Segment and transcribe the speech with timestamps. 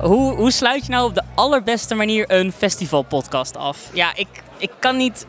[0.00, 3.90] Hoe, hoe sluit je nou op de allerbeste manier een festivalpodcast af?
[3.92, 4.28] Ja, ik,
[4.58, 5.26] ik kan niet.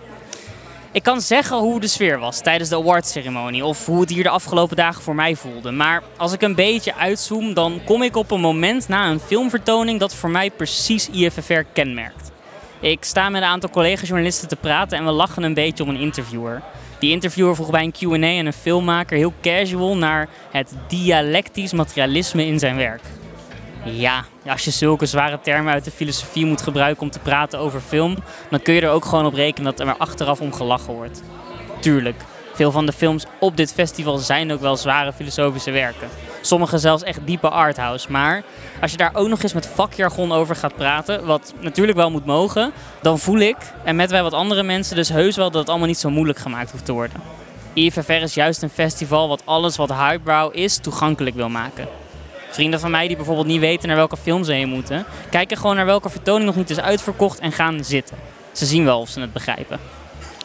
[0.91, 4.30] Ik kan zeggen hoe de sfeer was tijdens de awardceremonie of hoe het hier de
[4.30, 5.71] afgelopen dagen voor mij voelde.
[5.71, 10.00] Maar als ik een beetje uitzoom, dan kom ik op een moment na een filmvertoning
[10.00, 12.32] dat voor mij precies IFFR kenmerkt.
[12.79, 16.00] Ik sta met een aantal collega-journalisten te praten en we lachen een beetje om een
[16.00, 16.61] interviewer.
[17.00, 22.45] Die interviewer vroeg bij een Q&A en een filmmaker heel casual naar het dialectisch materialisme
[22.45, 23.02] in zijn werk.
[23.86, 27.81] Ja, als je zulke zware termen uit de filosofie moet gebruiken om te praten over
[27.81, 28.16] film,
[28.49, 31.23] dan kun je er ook gewoon op rekenen dat er maar achteraf om gelachen wordt.
[31.80, 32.21] Tuurlijk,
[32.53, 36.07] veel van de films op dit festival zijn ook wel zware filosofische werken.
[36.41, 38.12] Sommige zelfs echt diepe arthouse.
[38.12, 38.43] Maar
[38.81, 42.26] als je daar ook nog eens met vakjargon over gaat praten, wat natuurlijk wel moet
[42.26, 42.71] mogen,
[43.02, 45.88] dan voel ik, en met wij wat andere mensen, dus heus wel dat het allemaal
[45.88, 47.21] niet zo moeilijk gemaakt hoeft te worden.
[47.73, 51.88] IFFR is juist een festival wat alles wat highbrow is toegankelijk wil maken.
[52.55, 55.76] Vrienden van mij die bijvoorbeeld niet weten naar welke film ze heen moeten, kijken gewoon
[55.76, 58.18] naar welke vertoning nog niet is uitverkocht en gaan zitten.
[58.52, 59.79] Ze zien wel of ze het begrijpen.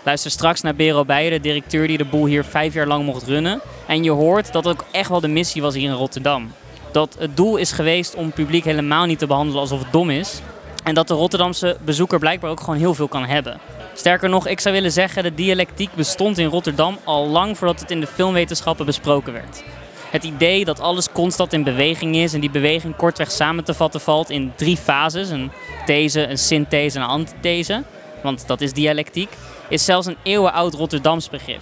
[0.02, 3.26] Luister straks naar Bero Beijer, de directeur die de boel hier vijf jaar lang mocht
[3.26, 3.60] runnen.
[3.86, 6.52] En je hoort dat het ook echt wel de missie was hier in Rotterdam.
[6.92, 10.10] Dat het doel is geweest om het publiek helemaal niet te behandelen alsof het dom
[10.10, 10.40] is.
[10.84, 13.60] En dat de Rotterdamse bezoeker blijkbaar ook gewoon heel veel kan hebben.
[13.94, 17.90] Sterker nog, ik zou willen zeggen, de dialectiek bestond in Rotterdam al lang voordat het
[17.90, 19.62] in de filmwetenschappen besproken werd.
[20.10, 24.00] Het idee dat alles constant in beweging is en die beweging kortweg samen te vatten
[24.00, 25.50] valt in drie fases: een
[25.86, 27.82] these, een synthese en een antithese.
[28.22, 29.28] Want dat is dialectiek
[29.68, 31.60] is zelfs een eeuwenoud Rotterdams begrip.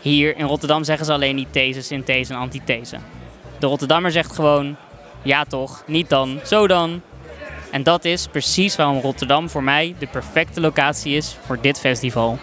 [0.00, 2.96] Hier in Rotterdam zeggen ze alleen niet these, synthese en antithese.
[3.58, 4.76] De Rotterdammer zegt gewoon,
[5.22, 7.02] ja toch, niet dan, zo dan.
[7.70, 12.38] En dat is precies waarom Rotterdam voor mij de perfecte locatie is voor dit festival.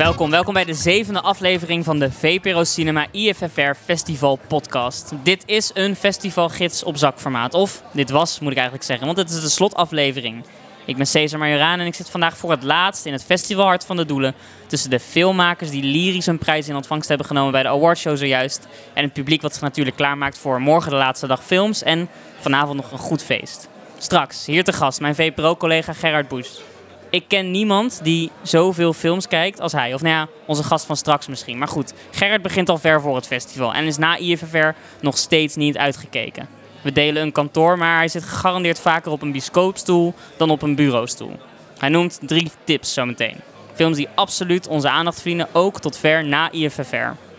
[0.00, 5.12] Welkom, welkom bij de zevende aflevering van de VPRO Cinema IFFR Festival Podcast.
[5.22, 7.54] Dit is een festivalgids op zakformaat.
[7.54, 10.44] Of dit was, moet ik eigenlijk zeggen, want het is de slotaflevering.
[10.84, 13.96] Ik ben Cesar Majoraan en ik zit vandaag voor het laatst in het festivalhart van
[13.96, 14.34] de Doelen.
[14.66, 18.66] Tussen de filmmakers die lyrisch een prijs in ontvangst hebben genomen bij de awardshow zojuist.
[18.94, 21.82] En het publiek wat zich natuurlijk klaarmaakt voor morgen de laatste dag films.
[21.82, 22.08] En
[22.38, 23.68] vanavond nog een goed feest.
[23.98, 26.60] Straks, hier te gast, mijn VPRO-collega Gerard Boes
[27.10, 29.94] ik ken niemand die zoveel films kijkt als hij.
[29.94, 31.58] Of nou ja, onze gast van straks misschien.
[31.58, 34.68] Maar goed, Gerrit begint al ver voor het festival en is na IFFR
[35.00, 36.48] nog steeds niet uitgekeken.
[36.82, 40.74] We delen een kantoor, maar hij zit gegarandeerd vaker op een bioscoopstoel dan op een
[40.74, 41.38] bureaustoel.
[41.78, 43.36] Hij noemt drie tips zometeen.
[43.74, 47.29] Films die absoluut onze aandacht verdienen, ook tot ver na IFFR.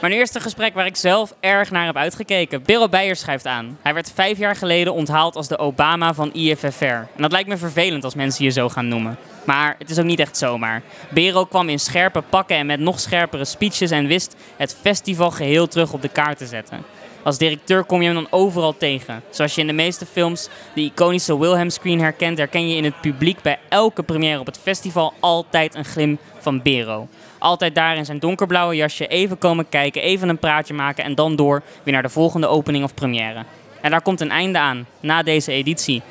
[0.00, 2.62] Mijn eerste gesprek waar ik zelf erg naar heb uitgekeken.
[2.62, 3.78] Bero Beijer schrijft aan.
[3.82, 6.84] Hij werd vijf jaar geleden onthaald als de Obama van IFFR.
[6.84, 9.16] En dat lijkt me vervelend als mensen je zo gaan noemen.
[9.44, 10.82] Maar het is ook niet echt zomaar.
[11.10, 15.68] Bero kwam in scherpe pakken en met nog scherpere speeches en wist het festival geheel
[15.68, 16.84] terug op de kaart te zetten.
[17.22, 19.22] Als directeur kom je hem dan overal tegen.
[19.30, 23.00] Zoals je in de meeste films de iconische Wilhelm screen herkent, herken je in het
[23.00, 27.08] publiek bij elke première op het festival altijd een glim van Bero.
[27.38, 31.36] Altijd daar in zijn donkerblauwe jasje even komen kijken, even een praatje maken en dan
[31.36, 33.44] door weer naar de volgende opening of première.
[33.80, 36.02] En daar komt een einde aan, na deze editie.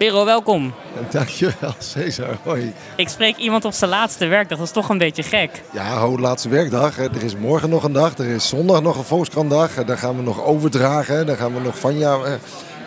[0.00, 0.74] Bero, welkom.
[1.10, 2.36] Dankjewel, Cesar.
[2.42, 2.72] Hoi.
[2.96, 5.62] Ik spreek iemand op zijn laatste werkdag, dat is toch een beetje gek.
[5.72, 6.98] Ja, ho, laatste werkdag.
[6.98, 9.84] Er is morgen nog een dag, er is zondag nog een Volkskrantdag.
[9.84, 12.32] Daar gaan we nog overdragen, daar gaan we nog van jou eh,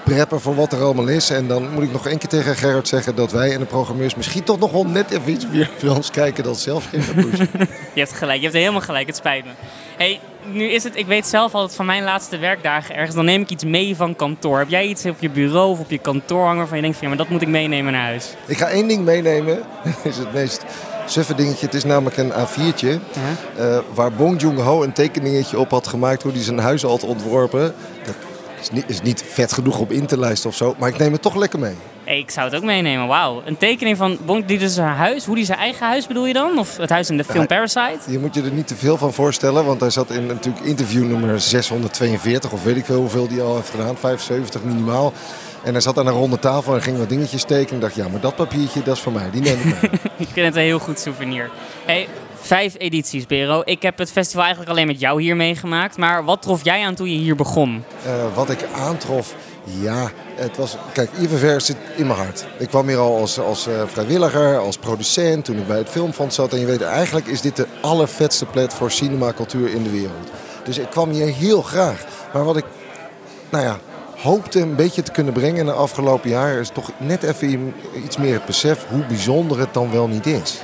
[0.03, 1.29] preppen voor wat er allemaal is.
[1.29, 4.15] En dan moet ik nog één keer tegen Gerard zeggen dat wij en de programmeurs
[4.15, 7.01] misschien toch nog wel net even iets meer films kijken dan zelf geen
[7.93, 9.51] Je hebt gelijk, je hebt helemaal gelijk, het spijt me.
[9.97, 10.19] Hey,
[10.51, 13.49] nu is het, ik weet zelf altijd van mijn laatste werkdagen ergens, dan neem ik
[13.49, 14.57] iets mee van kantoor.
[14.59, 17.07] Heb jij iets op je bureau of op je kantoor hangen van je denkt van
[17.07, 18.35] ja, maar dat moet ik meenemen naar huis?
[18.45, 20.65] Ik ga één ding meenemen, dat is het meest
[21.05, 21.65] suffe dingetje.
[21.65, 22.99] Het is namelijk een A4'tje
[23.59, 27.73] uh, waar Bong Joon-ho een tekeningetje op had gemaakt hoe hij zijn huis had ontworpen.
[28.05, 28.15] Dat
[28.61, 31.11] is niet, is niet vet genoeg op in te lijsten of zo, maar ik neem
[31.11, 31.75] het toch lekker mee.
[32.05, 33.41] Ik zou het ook meenemen, wauw.
[33.45, 36.33] Een tekening van Bong, die dus zijn huis, hoe die zijn eigen huis bedoel je
[36.33, 36.57] dan?
[36.57, 38.11] Of het huis in de film Parasite?
[38.11, 41.05] Je moet je er niet te veel van voorstellen, want hij zat in natuurlijk interview
[41.05, 45.13] nummer 642, of weet ik veel hoeveel die al heeft gedaan, 75 minimaal.
[45.63, 47.75] En hij zat aan een ronde tafel en ging wat dingetjes tekenen.
[47.75, 49.29] Ik dacht, ja, maar dat papiertje, dat is voor mij.
[49.31, 49.91] Die neem ik mee.
[50.17, 51.49] ik vind het een heel goed souvenir.
[51.85, 52.07] Hey,
[52.41, 53.61] vijf edities, Bero.
[53.65, 55.97] Ik heb het festival eigenlijk alleen met jou hier meegemaakt.
[55.97, 57.83] Maar wat trof jij aan toen je hier begon?
[58.05, 59.35] Uh, wat ik aantrof...
[59.63, 60.77] Ja, het was.
[60.93, 62.45] Kijk, IVVR zit in mijn hart.
[62.57, 66.35] Ik kwam hier al als, als uh, vrijwilliger, als producent, toen ik bij het Filmfonds
[66.35, 66.53] zat.
[66.53, 70.29] En je weet, eigenlijk is dit de allervetste plek voor cinemacultuur in de wereld.
[70.63, 72.05] Dus ik kwam hier heel graag.
[72.33, 72.65] Maar wat ik,
[73.49, 73.79] nou ja,
[74.17, 76.59] hoopte een beetje te kunnen brengen in de afgelopen jaren...
[76.59, 77.73] is toch net even
[78.03, 80.61] iets meer het besef hoe bijzonder het dan wel niet is.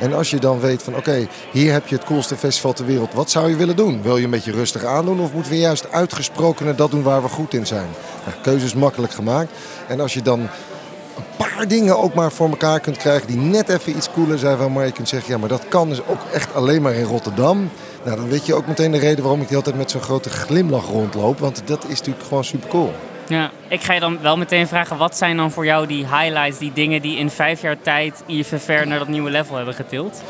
[0.00, 3.12] En als je dan weet van oké, hier heb je het coolste festival ter wereld.
[3.12, 4.02] Wat zou je willen doen?
[4.02, 7.28] Wil je een beetje rustig aandoen of moeten we juist uitgesproken dat doen waar we
[7.28, 7.88] goed in zijn?
[8.26, 9.52] Nou, keuze is makkelijk gemaakt.
[9.88, 13.68] En als je dan een paar dingen ook maar voor elkaar kunt krijgen die net
[13.68, 14.56] even iets cooler zijn.
[14.56, 17.70] Waarmee je kunt zeggen, ja maar dat kan dus ook echt alleen maar in Rotterdam.
[18.04, 20.30] Nou, dan weet je ook meteen de reden waarom ik de hele met zo'n grote
[20.30, 21.38] glimlach rondloop.
[21.38, 22.92] Want dat is natuurlijk gewoon super cool.
[23.30, 26.58] Ja, ik ga je dan wel meteen vragen, wat zijn dan voor jou die highlights,
[26.58, 30.22] die dingen die in vijf jaar tijd IFFR naar dat nieuwe level hebben getild?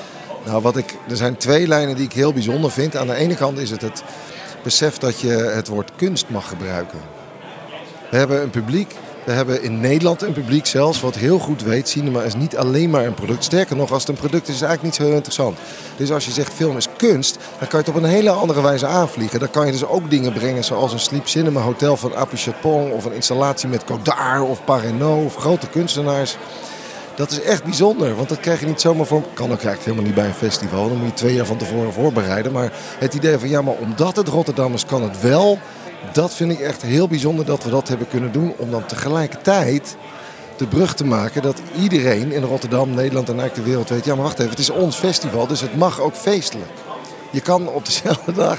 [0.45, 2.97] Nou, wat ik, er zijn twee lijnen die ik heel bijzonder vind.
[2.97, 4.05] Aan de ene kant is het het
[4.63, 6.99] besef dat je het woord kunst mag gebruiken.
[8.11, 8.95] We hebben een publiek
[9.25, 12.91] we hebben in Nederland een publiek zelfs wat heel goed weet, cinema is niet alleen
[12.91, 13.45] maar een product.
[13.45, 15.59] Sterker nog, als het een product is, is het eigenlijk niet zo heel interessant.
[15.97, 18.63] Dus als je zegt film is kunst, dan kan je het op een hele andere
[18.63, 19.39] wijze aanvliegen.
[19.39, 22.93] Dan kan je dus ook dingen brengen zoals een sleep cinema hotel van Apu Chapon
[22.93, 26.37] of een installatie met Godard of Pareno of grote kunstenaars.
[27.15, 29.23] Dat is echt bijzonder, want dat krijg je niet zomaar voor.
[29.35, 30.89] Kan ook eigenlijk helemaal niet bij een festival.
[30.89, 32.53] Dan moet je twee jaar van tevoren voorbereiden.
[32.53, 35.59] Maar het idee van ja, maar omdat het Rotterdam is, kan het wel
[36.13, 38.55] dat vind ik echt heel bijzonder dat we dat hebben kunnen doen.
[38.57, 39.97] Om dan tegelijkertijd
[40.57, 44.05] de brug te maken dat iedereen in Rotterdam, Nederland en eigenlijk de wereld weet...
[44.05, 46.71] ja, maar wacht even, het is ons festival, dus het mag ook feestelijk.
[47.31, 48.59] Je kan op dezelfde dag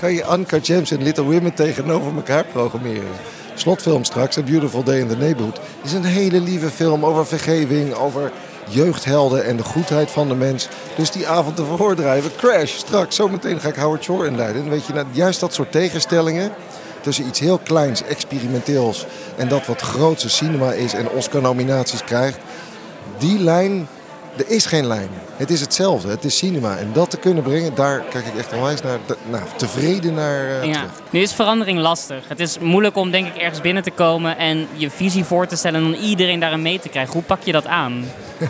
[0.00, 3.16] kan je Anka James en Little Women tegenover elkaar programmeren.
[3.54, 7.94] Slotfilm straks, A Beautiful Day in the Neighborhood, is een hele lieve film over vergeving,
[7.94, 8.32] over
[8.68, 10.68] jeugdhelden en de goedheid van de mens.
[10.96, 14.62] Dus die avond te voordrijven, Crash, straks, zometeen ga ik Howard Shore inleiden.
[14.62, 16.52] En weet je, nou, juist dat soort tegenstellingen
[17.00, 22.38] tussen iets heel kleins, experimenteels en dat wat grootste cinema is en Oscar-nominaties krijgt.
[23.18, 23.88] Die lijn,
[24.36, 25.08] er is geen lijn.
[25.36, 26.76] Het is hetzelfde, het is cinema.
[26.76, 28.98] En dat te kunnen brengen, daar kijk ik echt onwijs naar,
[29.30, 30.84] nou, tevreden naar uh, ja.
[31.10, 32.28] Nu is verandering lastig.
[32.28, 35.56] Het is moeilijk om denk ik ergens binnen te komen en je visie voor te
[35.56, 37.12] stellen en dan iedereen daarin mee te krijgen.
[37.12, 38.04] Hoe pak je dat aan?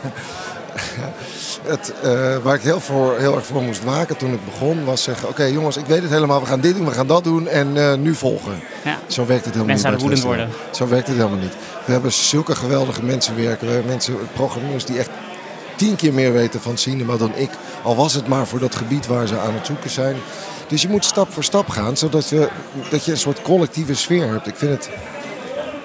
[1.62, 5.02] het, uh, waar ik heel, voor, heel erg voor moest waken toen ik begon, was
[5.02, 7.48] zeggen: Oké jongens, ik weet het helemaal, we gaan dit doen, we gaan dat doen
[7.48, 8.60] en uh, nu volgen.
[8.84, 8.98] Ja.
[9.06, 10.08] Zo werkt het helemaal mensen niet.
[10.08, 10.48] Mensen worden.
[10.70, 11.54] Zo werkt het helemaal niet.
[11.84, 13.66] We hebben zulke geweldige mensen werken.
[13.66, 15.10] We hebben mensen, programmeurs die echt
[15.76, 17.50] tien keer meer weten van cinema dan ik.
[17.82, 20.17] Al was het maar voor dat gebied waar ze aan het zoeken zijn.
[20.69, 22.49] Dus je moet stap voor stap gaan, zodat we,
[22.90, 24.46] dat je een soort collectieve sfeer hebt.
[24.46, 24.90] Ik vind het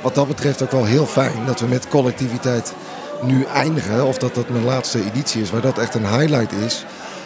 [0.02, 2.74] wat dat betreft ook wel heel fijn dat we met collectiviteit
[3.22, 4.06] nu eindigen.
[4.06, 6.86] Of dat dat mijn laatste editie is, waar dat echt een highlight is.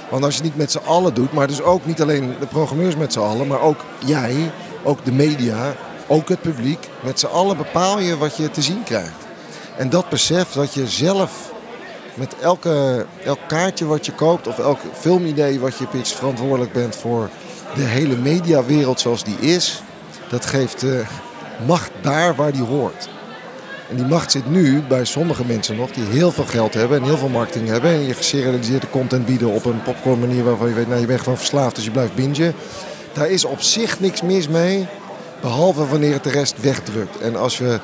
[0.10, 2.96] Want als je niet met z'n allen doet, maar dus ook niet alleen de programmeurs
[2.96, 4.52] met z'n allen, maar ook jij,
[4.84, 5.76] ook de media,
[6.08, 6.90] ook het publiek.
[7.04, 9.26] Met z'n allen bepaal je wat je te zien krijgt.
[9.78, 11.54] En dat besef dat je zelf
[12.16, 16.96] met elke, elk kaartje wat je koopt of elk filmidee wat je pitcht verantwoordelijk bent
[16.96, 17.30] voor
[17.76, 19.82] de hele mediawereld zoals die is.
[20.30, 21.08] Dat geeft uh,
[21.66, 23.10] macht daar waar die hoort.
[23.90, 27.04] En die macht zit nu bij sommige mensen nog die heel veel geld hebben en
[27.04, 27.92] heel veel marketing hebben.
[27.92, 31.20] En je geserialiseerde content bieden op een popcorn manier waarvan je weet, nou je bent
[31.22, 32.54] gewoon verslaafd, dus je blijft bingen.
[33.14, 34.88] Daar is op zich niks mis mee,
[35.42, 37.20] behalve wanneer het de rest wegdrukt.
[37.20, 37.80] En als we,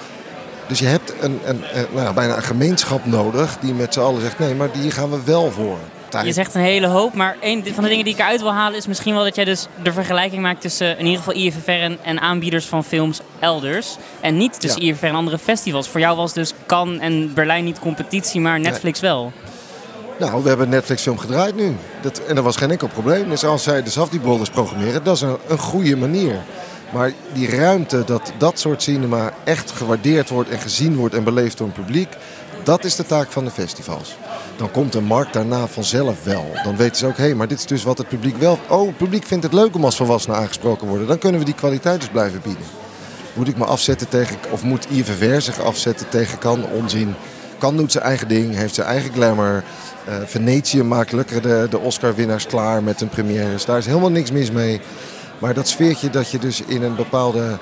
[0.71, 4.21] dus je hebt een, een, een nou, bijna een gemeenschap nodig die met z'n allen
[4.21, 5.77] zegt, nee, maar die gaan we wel voor.
[6.23, 8.77] Je zegt een hele hoop, maar een van de dingen die ik eruit wil halen
[8.77, 11.97] is misschien wel dat jij dus de vergelijking maakt tussen in ieder geval IFFR en,
[12.03, 13.97] en aanbieders van films elders.
[14.19, 14.95] En niet tussen ja.
[15.01, 15.89] En andere festivals.
[15.89, 19.31] Voor jou was dus Cannes en Berlijn niet competitie, maar Netflix wel.
[20.19, 21.75] Nou, we hebben een Netflix film gedraaid nu.
[22.01, 23.29] Dat, en dat was geen enkel probleem.
[23.29, 26.35] Dus als zij de Safdie Brothers programmeren, dat is een, een goede manier.
[26.93, 31.57] Maar die ruimte dat dat soort cinema echt gewaardeerd wordt en gezien wordt en beleefd
[31.57, 32.09] door een publiek,
[32.63, 34.17] dat is de taak van de festivals.
[34.57, 36.51] Dan komt de markt daarna vanzelf wel.
[36.63, 38.59] Dan weten ze ook, hé, hey, maar dit is dus wat het publiek wel...
[38.69, 41.07] Oh, het publiek vindt het leuk om als volwassenen aangesproken worden.
[41.07, 42.63] Dan kunnen we die kwaliteit dus blijven bieden.
[43.33, 44.37] Moet ik me afzetten tegen...
[44.49, 47.15] Of moet IVVR zich afzetten tegen kan onzin?
[47.57, 49.63] Kan doet zijn eigen ding, heeft zijn eigen glamour.
[50.09, 53.65] Uh, Venetië maakt lekker de, de Oscar-winnaars klaar met hun premières.
[53.65, 54.81] Daar is helemaal niks mis mee.
[55.41, 57.57] Maar dat sfeertje dat je dus in een bepaalde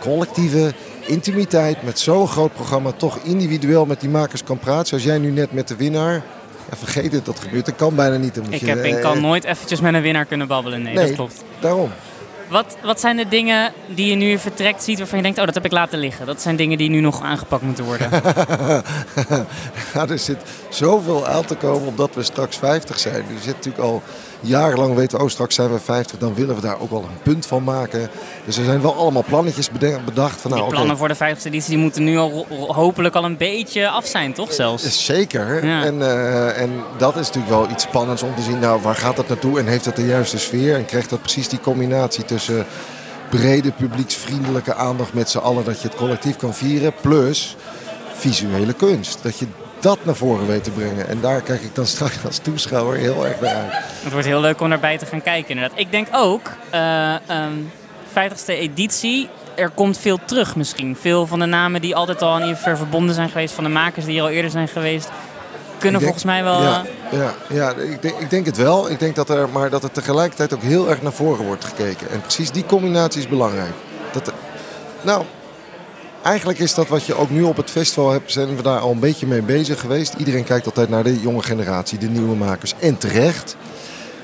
[0.00, 0.72] collectieve
[1.06, 4.86] intimiteit met zo'n groot programma toch individueel met die makers kan praten.
[4.86, 6.14] Zoals jij nu net met de winnaar.
[6.70, 7.66] Ja, vergeet het, dat gebeurt.
[7.66, 8.40] Dat kan bijna niet.
[8.48, 10.82] ik, heb, ik kan nooit eventjes met een winnaar kunnen babbelen.
[10.82, 11.44] Nee, nee dat klopt.
[11.60, 11.90] Daarom.
[12.52, 15.54] Wat, wat zijn de dingen die je nu vertrekt ziet waarvan je denkt, oh dat
[15.54, 16.26] heb ik laten liggen?
[16.26, 18.10] Dat zijn dingen die nu nog aangepakt moeten worden.
[19.94, 23.14] ja, er zit zoveel aan te komen omdat we straks 50 zijn.
[23.14, 24.02] Er zit natuurlijk al
[24.40, 27.22] jarenlang weten we, oh straks zijn we 50, dan willen we daar ook wel een
[27.22, 28.10] punt van maken.
[28.44, 29.70] Dus er zijn wel allemaal plannetjes
[30.04, 30.40] bedacht.
[30.40, 33.36] Van, nou, die plannen voor de 50ste editie die moeten nu al hopelijk al een
[33.36, 35.04] beetje af zijn, toch zelfs?
[35.04, 35.62] Zeker.
[35.62, 39.16] En, uh, en dat is natuurlijk wel iets spannends om te zien, nou waar gaat
[39.16, 42.41] dat naartoe en heeft dat de juiste sfeer en krijgt dat precies die combinatie tussen
[43.28, 47.56] brede publieksvriendelijke aandacht met z'n allen, dat je het collectief kan vieren, plus
[48.12, 49.22] visuele kunst.
[49.22, 49.46] Dat je
[49.80, 51.08] dat naar voren weet te brengen.
[51.08, 53.72] En daar kijk ik dan straks als toeschouwer heel erg naar uit.
[54.02, 55.78] Het wordt heel leuk om daarbij te gaan kijken inderdaad.
[55.78, 57.70] Ik denk ook, uh, um,
[58.08, 60.96] 50ste editie, er komt veel terug misschien.
[61.00, 64.04] Veel van de namen die altijd al aan IFR verbonden zijn geweest, van de makers
[64.04, 65.10] die hier al eerder zijn geweest,
[65.82, 66.62] kunnen volgens mij wel...
[66.62, 68.90] Ja, ja, ja ik, denk, ik denk het wel.
[68.90, 72.10] Ik denk dat er, maar dat er tegelijkertijd ook heel erg naar voren wordt gekeken.
[72.10, 73.72] En precies die combinatie is belangrijk.
[74.12, 74.32] Dat,
[75.02, 75.24] nou,
[76.22, 78.90] eigenlijk is dat wat je ook nu op het festival hebt, zijn we daar al
[78.90, 80.14] een beetje mee bezig geweest.
[80.14, 82.74] Iedereen kijkt altijd naar de jonge generatie, de nieuwe makers.
[82.78, 83.56] En terecht.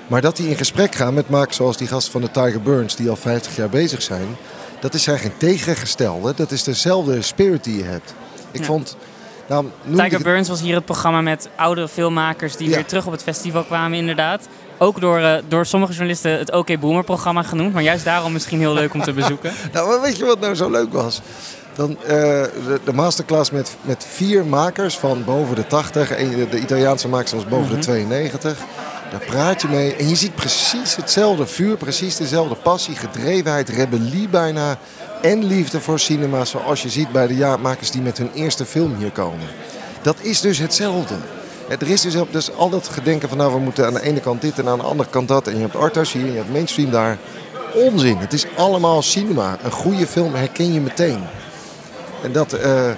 [0.06, 2.96] Maar dat die in gesprek gaan met makers zoals die gast van de Tiger Burns,
[2.96, 4.36] die al 50 jaar bezig zijn.
[4.80, 6.32] Dat is zijn geen tegengestelde.
[6.34, 8.14] Dat is dezelfde spirit die je hebt.
[8.50, 8.96] Ik vond.
[9.48, 13.22] Nou, Tiger Burns was hier het programma met oude filmmakers die weer terug op het
[13.22, 14.48] festival kwamen, inderdaad.
[14.78, 17.72] Ook door, uh, door sommige journalisten het OK Boomer programma genoemd.
[17.72, 19.52] Maar juist daarom misschien heel leuk om te bezoeken.
[19.72, 21.20] nou, weet je wat nou zo leuk was?
[21.74, 26.08] Dan, uh, de, de, masterclass met, met vier makers van boven de 80.
[26.50, 28.58] De Italiaanse makers was boven de 92.
[29.10, 34.28] Daar praat je mee en je ziet precies hetzelfde vuur, precies dezelfde passie, gedrevenheid, rebellie
[34.28, 34.78] bijna.
[35.22, 38.94] En liefde voor cinema zoals je ziet bij de jaarmakers die met hun eerste film
[38.96, 39.46] hier komen.
[40.02, 41.14] Dat is dus hetzelfde.
[41.68, 44.40] Er is dus, dus al dat gedenken van nou we moeten aan de ene kant
[44.40, 45.46] dit en aan de andere kant dat.
[45.46, 47.18] En je hebt arthouse hier en je hebt mainstream daar.
[47.74, 48.16] Onzin.
[48.16, 49.58] Het is allemaal cinema.
[49.62, 51.20] Een goede film herken je meteen.
[52.22, 52.90] En dat, uh,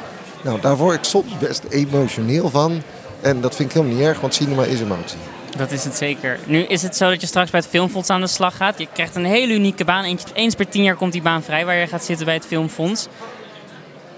[0.43, 2.83] nou, daar word ik soms best emotioneel van.
[3.21, 5.19] En dat vind ik helemaal niet erg, want cinema is emotie.
[5.57, 6.39] Dat is het zeker.
[6.47, 8.79] Nu is het zo dat je straks bij het Filmfonds aan de slag gaat.
[8.79, 10.05] Je krijgt een hele unieke baan.
[10.05, 12.47] Eentje, eens per tien jaar komt die baan vrij waar je gaat zitten bij het
[12.47, 13.09] Filmfonds.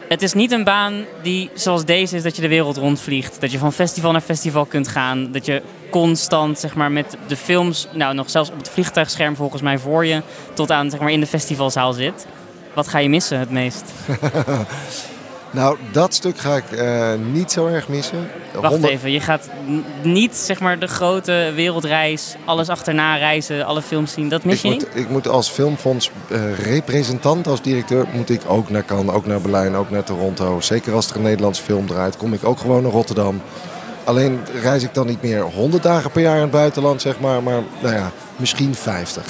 [0.08, 3.40] Het is niet een baan die zoals deze is dat je de wereld rondvliegt.
[3.40, 5.32] Dat je van festival naar festival kunt gaan.
[5.32, 9.62] Dat je constant zeg maar, met de films, nou nog zelfs op het vliegtuigscherm volgens
[9.62, 10.22] mij voor je,
[10.54, 12.26] tot aan zeg maar, in de festivalzaal zit.
[12.74, 13.84] Wat ga je missen het meest?
[15.52, 18.30] Nou, dat stuk ga ik uh, niet zo erg missen.
[18.61, 19.49] Wacht even, je gaat
[20.02, 24.28] niet zeg maar de grote wereldreis, alles achterna reizen, alle films zien.
[24.28, 25.04] Dat mis ik je moet, niet?
[25.04, 29.40] Ik moet als filmfonds uh, representant, als directeur, moet ik ook naar Cannes, ook naar
[29.40, 30.61] Berlijn, ook naar Toronto.
[30.61, 33.42] Zeker als er een Nederlandse film draait, kom ik ook gewoon naar Rotterdam.
[34.04, 37.42] Alleen reis ik dan niet meer 100 dagen per jaar in het buitenland, zeg maar,
[37.42, 39.25] maar nou ja, misschien 50.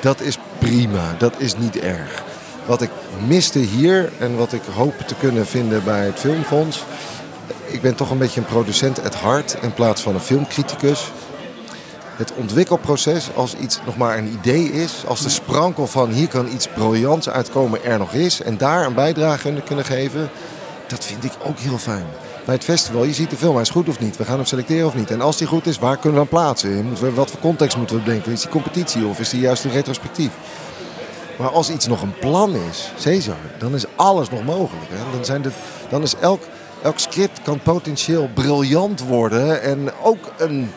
[0.00, 2.24] Dat is prima, dat is niet erg.
[2.66, 2.90] Wat ik
[3.26, 6.84] miste hier en wat ik hoop te kunnen vinden bij het Filmfonds.
[7.66, 11.10] Ik ben toch een beetje een producent at hart in plaats van een filmcriticus.
[12.16, 16.52] Het ontwikkelproces, als iets nog maar een idee is, als de sprankel van hier kan
[16.52, 20.30] iets briljants uitkomen er nog is en daar een bijdrage in kunnen geven,
[20.86, 22.06] dat vind ik ook heel fijn.
[22.44, 24.44] Bij het festival, je ziet de film, hij is goed of niet, we gaan hem
[24.44, 25.10] selecteren of niet.
[25.10, 27.14] En als die goed is, waar kunnen we hem plaatsen?
[27.14, 28.32] Wat voor context moeten we bedenken?
[28.32, 30.30] Is die competitie of is die juist een retrospectief?
[31.36, 34.86] Maar als iets nog een plan is, Cesar, dan is alles nog mogelijk.
[34.90, 35.12] Hè?
[35.12, 35.50] Dan, zijn de,
[35.88, 36.42] dan is elk,
[36.82, 40.70] elk script kan potentieel briljant worden en ook een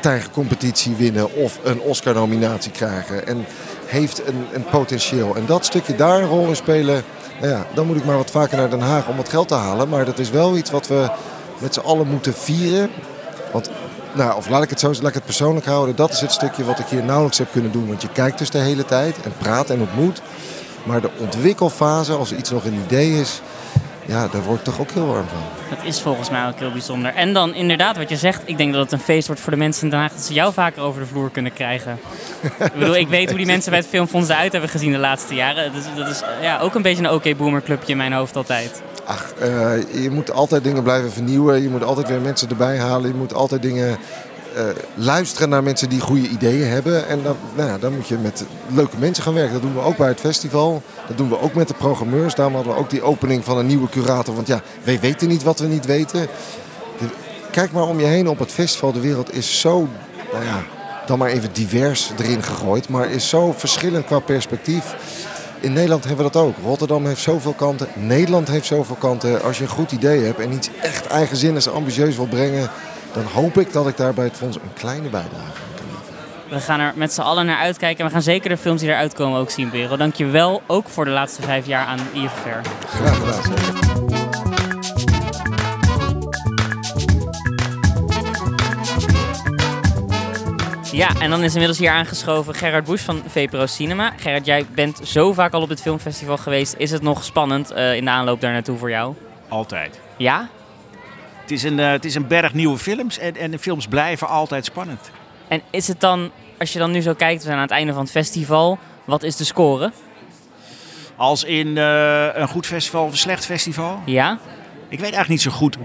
[0.00, 3.26] tijgercompetitie winnen of een Oscar-nominatie krijgen.
[3.26, 3.46] En
[3.86, 5.36] heeft een, een potentieel.
[5.36, 7.04] En dat stukje daar een rol in spelen,
[7.40, 9.54] nou ja, dan moet ik maar wat vaker naar Den Haag om wat geld te
[9.54, 9.88] halen.
[9.88, 11.10] Maar dat is wel iets wat we
[11.58, 12.90] met z'n allen moeten vieren.
[13.52, 13.70] Want
[14.18, 15.96] nou, of laat ik het zo laat ik het persoonlijk houden.
[15.96, 17.88] Dat is het stukje wat ik hier nauwelijks heb kunnen doen.
[17.88, 20.22] Want je kijkt dus de hele tijd en praat en ontmoet.
[20.84, 23.40] Maar de ontwikkelfase, als iets nog een idee is,
[24.08, 25.76] ja, daar word ik toch ook heel warm van.
[25.76, 27.14] Dat is volgens mij ook heel bijzonder.
[27.14, 29.58] En dan inderdaad, wat je zegt, ik denk dat het een feest wordt voor de
[29.58, 31.98] mensen in Den Haag dat ze jou vaker over de vloer kunnen krijgen.
[32.58, 35.34] ik bedoel, ik weet hoe die mensen bij het Filmfonds eruit hebben gezien de laatste
[35.34, 35.72] jaren.
[35.72, 38.36] Dat is, dat is ja, ook een beetje een oké boomer clubje in mijn hoofd
[38.36, 38.82] altijd.
[39.04, 41.62] Ach, uh, je moet altijd dingen blijven vernieuwen.
[41.62, 43.08] Je moet altijd weer mensen erbij halen.
[43.08, 43.98] Je moet altijd dingen
[44.94, 47.08] luisteren naar mensen die goede ideeën hebben.
[47.08, 49.52] En dan, nou ja, dan moet je met leuke mensen gaan werken.
[49.52, 50.82] Dat doen we ook bij het festival.
[51.06, 52.34] Dat doen we ook met de programmeurs.
[52.34, 54.34] Daarom hadden we ook die opening van een nieuwe curator.
[54.34, 56.26] Want ja, wij weten niet wat we niet weten.
[57.50, 58.92] Kijk maar om je heen op het festival.
[58.92, 59.88] De wereld is zo,
[60.32, 60.62] nou ja,
[61.06, 62.88] dan maar even divers erin gegooid.
[62.88, 64.94] Maar is zo verschillend qua perspectief.
[65.60, 66.54] In Nederland hebben we dat ook.
[66.64, 67.88] Rotterdam heeft zoveel kanten.
[67.94, 69.42] Nederland heeft zoveel kanten.
[69.42, 72.70] Als je een goed idee hebt en iets echt eigenzinnigs ambitieus wil brengen...
[73.12, 76.48] dan hoop ik dat ik daar bij het fonds een kleine bijdrage aan kan leveren.
[76.48, 77.98] We gaan er met z'n allen naar uitkijken.
[77.98, 79.96] En we gaan zeker de films die eruit komen ook zien, Berel.
[79.96, 82.68] Dank je wel, ook voor de laatste vijf jaar aan IFR.
[82.86, 83.96] Graag gedaan.
[90.98, 94.12] Ja, en dan is inmiddels hier aangeschoven Gerard Busch van VPRO Cinema.
[94.16, 96.74] Gerard, jij bent zo vaak al op het filmfestival geweest.
[96.78, 99.14] Is het nog spannend uh, in de aanloop daar naartoe voor jou?
[99.48, 100.00] Altijd.
[100.16, 100.48] Ja?
[101.48, 104.28] Het is een, uh, het is een berg nieuwe films en, en de films blijven
[104.28, 105.10] altijd spannend.
[105.48, 107.92] En is het dan, als je dan nu zo kijkt, we zijn aan het einde
[107.92, 109.92] van het festival, wat is de score?
[111.16, 114.00] Als in uh, een goed festival of een slecht festival?
[114.04, 114.38] Ja.
[114.88, 115.76] Ik weet eigenlijk niet zo goed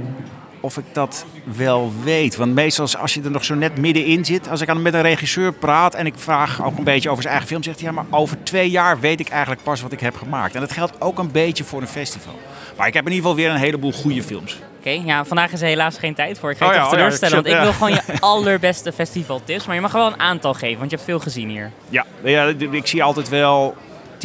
[0.60, 2.36] of ik dat wel weet.
[2.36, 5.02] Want meestal als je er nog zo net middenin zit, als ik aan met een
[5.02, 7.96] regisseur praat en ik vraag ook een beetje over zijn eigen film, zegt hij ja,
[7.96, 10.56] maar over twee jaar weet ik eigenlijk pas wat ik heb gemaakt.
[10.56, 12.40] En dat geldt ook een beetje voor een festival.
[12.78, 14.58] Maar ik heb in ieder geval weer een heleboel goede films.
[14.86, 16.52] Oké, ja, vandaag is er helaas geen tijd voor.
[16.52, 18.92] Ik ga Oh je ja, toch oh ja, teleurstellen, want ik wil gewoon je allerbeste
[18.92, 19.66] festivaltips.
[19.66, 21.72] Maar je mag wel een aantal geven, want je hebt veel gezien hier.
[21.90, 23.76] Ja, ja ik zie altijd wel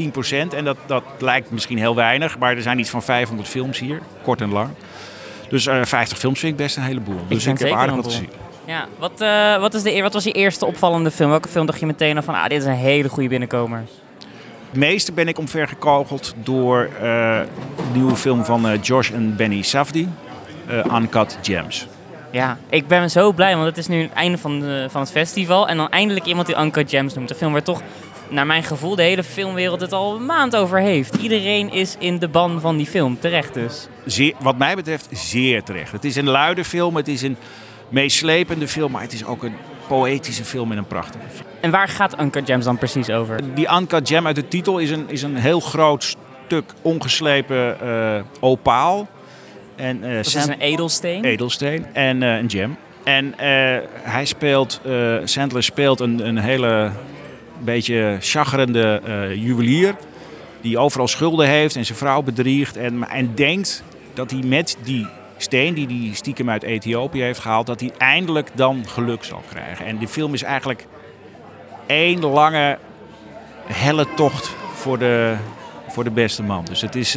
[0.02, 3.78] 10% en dat, dat lijkt misschien heel weinig, maar er zijn iets van 500 films
[3.78, 4.68] hier, kort en lang.
[5.48, 7.20] Dus eh 50 films vind ik best een heleboel.
[7.28, 8.18] Dus vind ik heb aardig wat te boel.
[8.18, 8.30] zien.
[8.64, 11.30] Ja, wat, eh, wat, is de, wat was je eerste opvallende film?
[11.30, 13.84] Welke film dacht je meteen al van, ah, dit is een hele goede binnenkomer?
[14.68, 17.40] Het meeste ben ik omvergekogeld door eh
[17.76, 20.08] de nieuwe film van Josh en Benny Safdie,
[20.70, 21.86] Uncut Gems.
[22.30, 25.10] Ja, ik ben zo blij, want het is nu het einde van, de, van het
[25.10, 25.68] festival.
[25.68, 27.30] En dan eindelijk iemand die Uncut Gems noemt.
[27.30, 27.82] Een film waar toch,
[28.28, 31.16] naar mijn gevoel, de hele filmwereld het al een maand over heeft.
[31.16, 33.88] Iedereen is in de ban van die film, terecht dus.
[34.04, 35.92] Zeer, wat mij betreft zeer terecht.
[35.92, 37.36] Het is een luide film, het is een
[37.88, 39.56] meeslepende film, maar het is ook een
[39.86, 41.48] poëtische film en een prachtige film.
[41.60, 43.54] En waar gaat Uncut Gems dan precies over?
[43.54, 48.20] Die Uncut Gem uit de titel is een, is een heel groot stuk ongeslepen eh,
[48.40, 49.08] opaal.
[49.78, 51.24] En, eh, Dat is een edelsteen.
[51.24, 52.76] edelsteen en eh, een gem.
[53.04, 54.80] En eh, hij speelt,
[55.24, 56.90] Sandler speelt een, een hele
[57.58, 59.94] beetje chaggerende eh, juwelier.
[60.60, 62.76] Die overal schulden heeft en zijn vrouw bedriegt.
[62.76, 63.82] En, en denkt
[64.14, 65.06] dat hij met die
[65.36, 67.66] steen die hij stiekem uit Ethiopië heeft gehaald...
[67.66, 69.86] dat hij eindelijk dan geluk zal krijgen.
[69.86, 70.86] En de film is eigenlijk
[71.86, 72.78] één lange
[73.66, 75.34] helle tocht voor de,
[75.88, 76.64] voor de beste man.
[76.64, 77.16] Dus het is...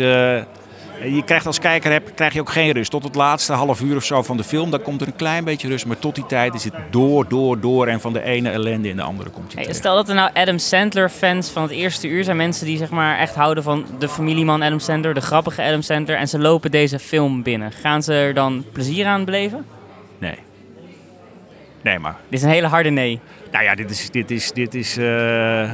[1.04, 2.92] je krijgt als kijker heb, krijg je ook geen rust.
[2.92, 5.44] Tot het laatste half uur of zo van de film, dan komt er een klein
[5.44, 5.86] beetje rust.
[5.86, 7.88] Maar tot die tijd is het door, door, door.
[7.88, 10.30] En van de ene ellende in de andere komt hij Hey, stel dat er nou
[10.34, 12.38] Adam Sandler fans van het eerste uur zijn.
[12.38, 16.18] Mensen die zeg maar echt houden van de familieman Adam Sandler, de grappige Adam Sandler.
[16.18, 17.72] En ze lopen deze film binnen.
[17.72, 19.66] Gaan ze er dan plezier aan beleven?
[20.18, 20.36] Nee.
[21.82, 22.16] Nee, maar...
[22.30, 23.20] Dit is een hele harde nee.
[23.52, 25.72] Nou ja, dit is, dit is, dit is, eh,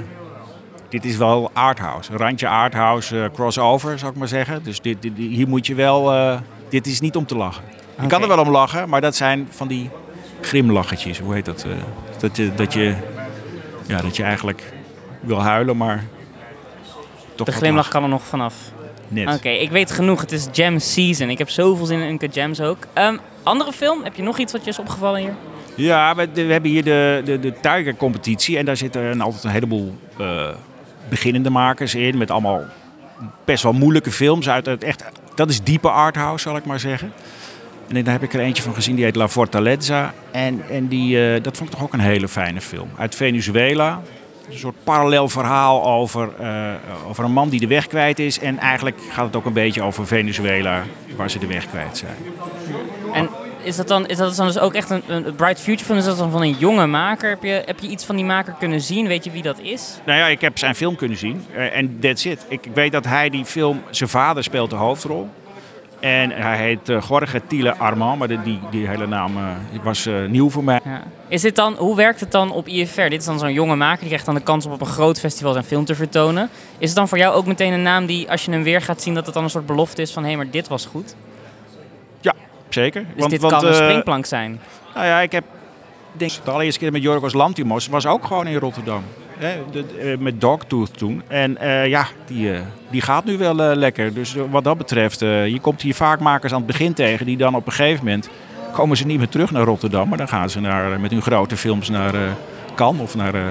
[0.89, 2.11] dit is wel arthouse.
[2.11, 4.63] Een randje arthouse eh, crossover, zou ik maar zeggen.
[4.63, 6.11] Dus dit, dit- hier moet je wel...
[6.13, 6.37] eh,
[6.69, 7.63] dit is niet om te lachen.
[8.01, 9.89] Je kan er wel om lachen, maar dat zijn van die
[10.41, 11.19] grimlachetjes.
[11.19, 11.63] Hoe heet dat?
[11.63, 11.71] eh,
[12.19, 12.95] dat, je, dat, je,
[13.87, 14.63] ja, dat je eigenlijk
[15.19, 16.03] wil huilen, maar
[17.35, 17.91] toch De glimlach lachen.
[17.91, 18.55] kan er nog vanaf.
[19.07, 19.35] Net.
[19.35, 20.21] Oké, ik weet genoeg.
[20.21, 21.29] Het is Jam Season.
[21.29, 22.77] Ik heb zoveel zin in Uncut Gems ook.
[22.93, 24.03] Ehm, andere film?
[24.03, 25.33] Heb je nog iets wat je is opgevallen hier?
[25.75, 28.57] Ja, we, we hebben hier de, de, de Tiger-competitie.
[28.57, 30.47] En daar zitten een- altijd een heleboel eh,
[31.09, 32.17] beginnende makers in.
[32.17, 32.63] Met allemaal
[33.45, 34.49] best wel moeilijke films.
[34.49, 35.03] Uit het echt,
[35.35, 37.13] dat is diepe arthouse, zal ik maar zeggen.
[37.87, 40.13] En daar heb ik er eentje van gezien, die heet La Fortaleza.
[40.31, 42.89] En, en die, eh, dat vond ik toch ook een hele fijne film.
[42.97, 44.01] Uit Venezuela.
[44.49, 46.73] Een soort parallel verhaal over, eh,
[47.07, 48.39] over een man die de weg kwijt is.
[48.39, 50.83] En eigenlijk gaat het ook een beetje over Venezuela,
[51.15, 52.15] waar ze de weg kwijt zijn.
[53.13, 53.29] En
[53.67, 55.97] is dat dan, is dat dan dus ook echt een, een Bright Future film?
[55.97, 57.29] Is dat dan van een jonge maker?
[57.29, 59.07] Heb je, heb je iets van die maker kunnen zien?
[59.07, 59.99] Weet je wie dat is?
[60.05, 61.45] Nou ja, ik heb zijn film kunnen zien.
[61.55, 62.45] eh, En that's it.
[62.49, 63.81] Ik ik weet dat hij die film...
[63.89, 65.29] Zijn vader speelt de hoofdrol.
[65.99, 68.19] En hij heet eh, Jorge Thiele Armand.
[68.19, 70.79] Maar die, die, die hele naam eh, was nieuw voor mij.
[70.83, 71.03] Ja.
[71.27, 73.01] Is dit dan, hoe werkt het dan op IFR?
[73.01, 75.19] Dit is dan zo'n jonge maker, die krijgt dan de kans om op een groot
[75.19, 76.49] festival zijn film te vertonen.
[76.77, 79.01] Is het dan voor jou ook meteen een naam die, als je hem weer gaat
[79.01, 81.15] zien, dat het dan een soort belofte is van hé, maar dit was goed?
[82.83, 83.05] Zeker.
[83.15, 84.59] Dus dit kan een eh, springplank zijn.
[84.95, 85.43] Nou ja, ik heb...
[86.11, 89.03] Denk, de allereerste keer met Jorgos Lantimos was ook gewoon in Rotterdam.
[89.37, 91.21] Hè, de- eh, met Dogtooth toen.
[91.27, 92.59] En eh, ja, die, eh,
[92.89, 94.13] die gaat nu wel eh, lekker.
[94.13, 97.25] Dus wat dat betreft, eh, je komt hier vaak makers aan het begin tegen...
[97.25, 98.29] die dan op een gegeven moment
[98.71, 100.09] komen ze niet meer terug naar Rotterdam...
[100.09, 102.21] maar dan gaan ze naar, met hun grote films naar eh
[102.75, 103.41] Cannes of naar eh,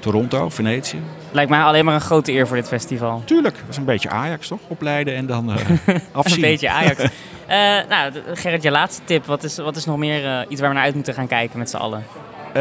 [0.00, 0.98] Toronto, Venetië.
[1.30, 3.22] Lijkt mij alleen maar een grote eer voor dit festival.
[3.24, 4.58] Tuurlijk, dat is een beetje Ajax toch?
[4.68, 5.56] Opleiden en dan eh
[6.12, 6.34] afzien.
[6.34, 7.04] Een beetje Ajax.
[7.48, 9.26] Eh, nou, Gerrit, je laatste tip.
[9.26, 11.58] Wat is, wat is nog meer eh, iets waar we naar uit moeten gaan kijken
[11.58, 12.04] met z'n allen?
[12.46, 12.52] Eh,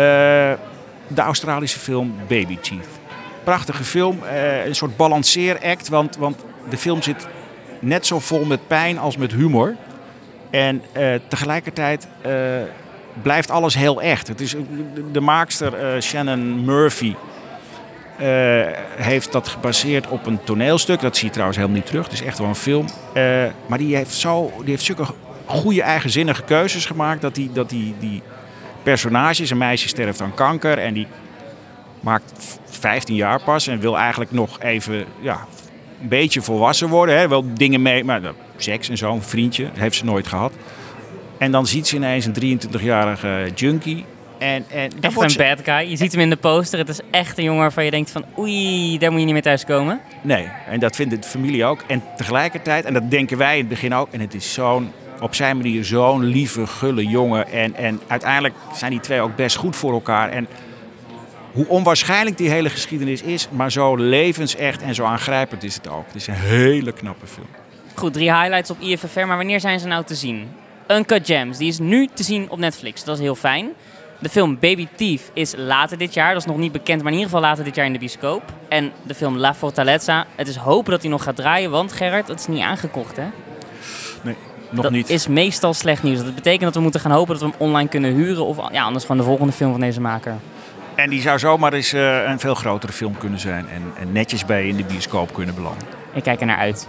[1.08, 2.88] de Australische film Baby Teeth.
[3.44, 4.20] Prachtige film,
[4.66, 7.28] een soort balanceeract, want, want de film zit
[7.80, 9.76] net zo vol met pijn als met humor.
[10.50, 10.82] En
[11.28, 12.08] tegelijkertijd
[13.22, 14.28] blijft alles heel echt.
[14.28, 14.56] Het is,
[15.12, 17.16] de, maakster Shannon Murphy
[18.18, 18.28] eh,
[18.96, 21.00] heeft dat gebaseerd op een toneelstuk.
[21.02, 22.04] Dat zie je trouwens helemaal niet terug.
[22.04, 22.86] Het is echt wel een film.
[23.14, 23.24] Eh,
[23.68, 25.06] maar die heeft, zo, die heeft zulke
[25.46, 28.22] goede eigenzinnige keuzes gemaakt dat die, dat die, die
[28.84, 31.08] personages, een meisje sterft aan kanker en die
[32.00, 35.46] maakt v- 15 jaar pas en wil eigenlijk nog even ja,
[36.02, 37.18] een beetje volwassen worden.
[37.18, 37.28] Hè?
[37.28, 40.54] Wel dingen mee, maar nou, seks en zo, een vriendje, heeft ze nooit gehad.
[41.38, 44.06] En dan ziet ze ineens een 23-jarige junkie.
[44.40, 45.90] En, en Echt een bad guy.
[45.90, 46.80] Je ziet hem in de poster.
[46.80, 49.44] Het is echt een jongen waarvan je denkt van oei, daar moet je niet mee
[49.44, 50.00] thuiskomen.
[50.22, 51.84] Nee, en dat vindt de familie ook.
[51.88, 55.36] En tegelijkertijd, en dat denken wij in het begin ook, en het is zo'n op
[55.36, 57.52] zijn manier zo'n lieve, gulle jongen.
[57.52, 60.30] En, en uiteindelijk zijn die twee ook best goed voor elkaar.
[60.30, 60.48] En
[61.52, 66.06] hoe onwaarschijnlijk die hele geschiedenis is, maar zo levensecht en zo aangrijpend is het ook.
[66.06, 67.48] Het is een hele knappe film.
[67.94, 70.48] Goed, drie highlights op IFFR, maar wanneer zijn ze nou te zien?
[70.88, 73.04] Uncut Gems, die is nu te zien op Netflix.
[73.04, 73.70] Dat is heel fijn.
[74.20, 76.34] De film Baby Thief is later dit jaar.
[76.34, 78.44] Dat is nog niet bekend, maar in ieder geval later dit jaar in de bioscoop.
[78.70, 80.26] En de film La Fortaleza.
[80.36, 83.26] Het is hopen dat hij nog gaat draaien, want Gerard, dat is niet aangekocht hè?
[84.22, 84.36] Nee,
[84.70, 85.10] nog dat niet.
[85.10, 86.24] is meestal slecht nieuws.
[86.24, 88.46] Dat betekent dat we moeten gaan hopen dat we hem online kunnen huren.
[88.46, 90.36] Of ja, anders gewoon de volgende film van deze maker.
[90.96, 93.70] En die zou zomaar eens eh, een veel grotere film kunnen zijn.
[93.70, 95.88] En, en netjes bij in de bioscoop kunnen belanden.
[96.14, 96.88] Ik kijk er naar uit.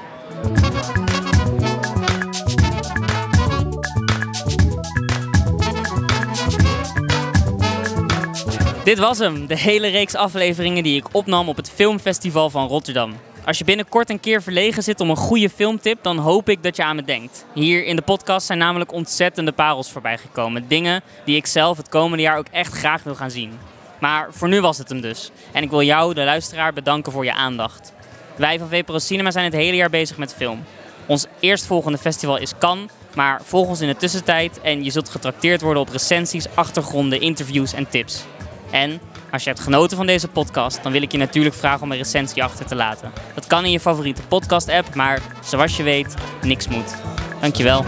[8.88, 13.16] Dit was hem, de hele reeks afleveringen die ik opnam op het Filmfestival van Rotterdam.
[13.44, 16.76] Als je binnenkort een keer verlegen zit om een goede filmtip, dan hoop ik dat
[16.76, 17.44] je aan me denkt.
[17.54, 20.68] Hier in de podcast zijn namelijk ontzettende parels voorbijgekomen.
[20.68, 23.58] Dingen die ik zelf het komende jaar ook echt graag wil gaan zien.
[24.00, 25.30] Maar voor nu was het hem dus.
[25.52, 27.92] En ik wil jou, de luisteraar, bedanken voor je aandacht.
[28.36, 30.64] Wij van VPRO Cinema zijn het hele jaar bezig met film.
[31.06, 35.60] Ons eerstvolgende festival is Cannes, maar volg ons in de tussentijd en je zult getrakteerd
[35.60, 38.24] worden op recensies, achtergronden, interviews en tips.
[38.70, 39.00] En
[39.30, 41.98] als je hebt genoten van deze podcast, dan wil ik je natuurlijk vragen om een
[41.98, 43.12] recensie achter te laten.
[43.34, 46.94] Dat kan in je favoriete podcast-app, maar zoals je weet, niks moet.
[47.40, 47.84] Dankjewel.